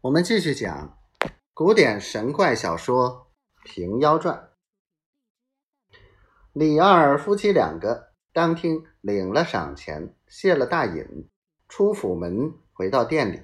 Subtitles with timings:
[0.00, 0.96] 我们继续讲
[1.52, 3.32] 古典神怪小说
[3.68, 4.48] 《平妖传》。
[6.52, 11.28] 李二夫妻两个当天领了赏钱，谢了大隐，
[11.68, 13.40] 出府门回到店里，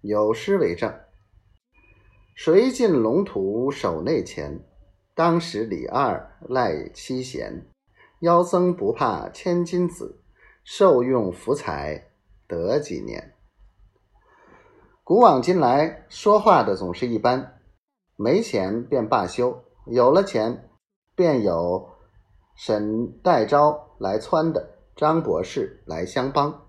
[0.00, 0.98] 有诗为证
[2.34, 4.66] ：“谁进龙图手内钱？
[5.14, 7.70] 当时李二赖七贤。
[8.20, 10.22] 妖僧不怕千金子，
[10.64, 12.12] 受用福财
[12.46, 13.34] 得几年。”
[15.06, 17.60] 古往今来，说话的总是一般，
[18.16, 20.68] 没钱便罢休，有了钱
[21.14, 21.90] 便有
[22.56, 26.66] 沈代昭来撺的，张博士来相帮。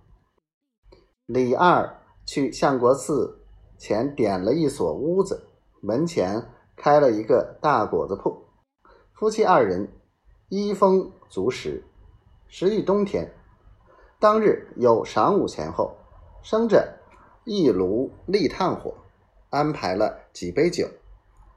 [1.26, 3.44] 李二去相国寺
[3.76, 5.48] 前点了一所屋子，
[5.82, 8.46] 门前开了一个大果子铺，
[9.14, 9.92] 夫妻二人
[10.50, 11.84] 衣丰足食。
[12.48, 13.34] 时遇冬天，
[14.20, 15.98] 当日有晌午前后，
[16.44, 16.97] 生着。
[17.50, 18.94] 一炉立炭火，
[19.52, 20.86] 安排了几杯酒。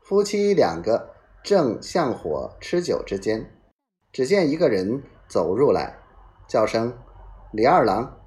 [0.00, 1.10] 夫妻两个
[1.42, 3.52] 正向火吃酒之间，
[4.12, 5.98] 只见一个人走入来，
[6.46, 6.96] 叫声
[7.52, 8.20] ：“李二郎，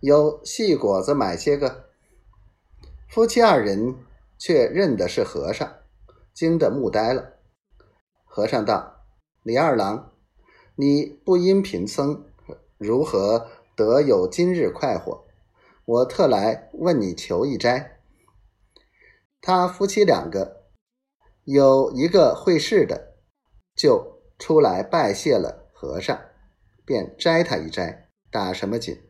[0.00, 1.84] 有细果子买些个。”
[3.08, 3.94] 夫妻二人
[4.36, 5.72] 却认的是和尚，
[6.32, 7.34] 惊得目呆了。
[8.24, 9.04] 和尚道
[9.44, 10.10] ：“李二郎，
[10.74, 12.24] 你不因贫僧，
[12.76, 13.46] 如何
[13.76, 15.22] 得有今日快活？”
[15.86, 18.00] 我特来问你求一斋。
[19.40, 20.70] 他夫妻两个
[21.44, 23.16] 有一个会事的，
[23.76, 26.18] 就出来拜谢了和尚，
[26.86, 29.02] 便摘他一摘，打什么紧？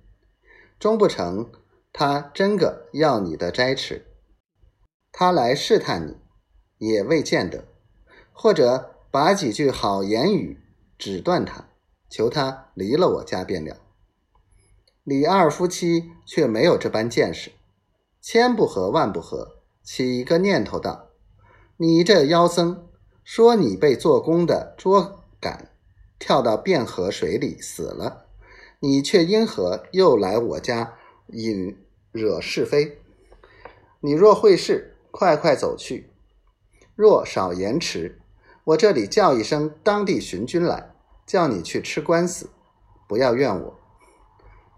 [0.80, 1.52] 终不成，
[1.92, 4.05] 他真个要你的斋吃。
[5.12, 6.17] 他来试探你，
[6.78, 7.69] 也未见得，
[8.33, 10.58] 或者把几句好言语
[10.98, 11.69] 指断他，
[12.11, 13.77] 求他离了我家便了。
[15.05, 17.53] 李二夫妻却没有这般见识，
[18.23, 21.11] 千不合万不合，起一个念头道
[21.77, 22.89] ：“你这妖僧，
[23.23, 25.71] 说你被做工的捉赶，
[26.19, 28.25] 跳到汴河水里死了，
[28.81, 30.95] 你却因何又来我家
[31.27, 31.77] 引
[32.11, 33.03] 惹是非？
[34.01, 36.07] 你若会事，快快走去；
[36.97, 38.23] 若少延迟，
[38.64, 40.95] 我这里叫一声当地巡军来，
[41.27, 42.48] 叫你去吃官司，
[43.07, 43.81] 不要怨我。”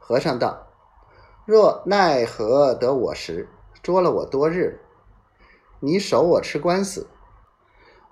[0.09, 0.69] 和尚道
[1.45, 3.49] ：“若奈何得我时，
[3.83, 4.79] 捉了我多日，
[5.81, 7.09] 你守我吃官司，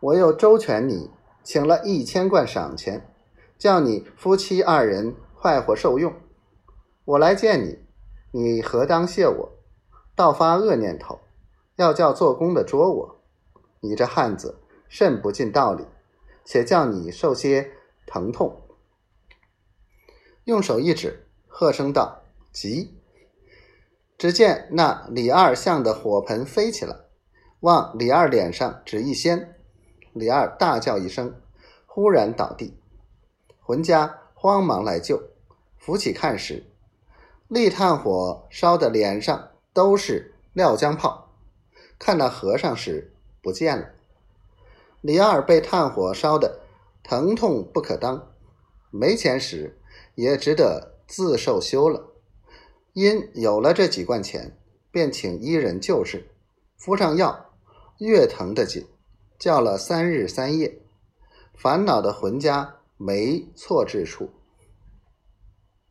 [0.00, 1.12] 我又周全你，
[1.44, 3.14] 请了一千贯赏钱，
[3.56, 6.12] 叫你夫妻二人快活受用。
[7.04, 7.78] 我来见你，
[8.32, 9.52] 你何当谢我？
[10.16, 11.20] 倒发恶念头，
[11.76, 13.20] 要叫做工的捉我。
[13.78, 15.86] 你这汉子甚不尽道理，
[16.44, 17.70] 且叫你受些
[18.04, 18.62] 疼痛。”
[20.42, 21.20] 用手一指。
[21.56, 22.92] 喝声道：“急！”
[24.18, 26.96] 只见那李二像的火盆飞起来，
[27.60, 29.54] 往李二脸上只一掀，
[30.12, 31.40] 李二大叫一声，
[31.86, 32.76] 忽然倒地。
[33.60, 35.22] 浑家慌忙来救，
[35.78, 36.66] 扶起看时，
[37.46, 41.30] 立炭火烧的脸上都是料浆泡。
[42.00, 43.90] 看到和尚时不见了。
[45.00, 46.58] 李二被炭火烧的
[47.04, 48.32] 疼痛不可当，
[48.90, 49.78] 没钱时
[50.16, 50.93] 也只得。
[51.06, 52.12] 自受休了，
[52.92, 54.56] 因有了这几贯钱，
[54.90, 56.28] 便请医人救治，
[56.76, 57.50] 敷上药，
[57.98, 58.86] 越疼得紧，
[59.38, 60.80] 叫了三日三夜，
[61.54, 64.30] 烦恼的魂家没错治处。